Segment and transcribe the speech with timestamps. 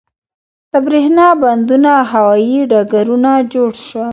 [0.71, 4.09] د بریښنا بندونه او هوایی ډګرونه جوړ شول.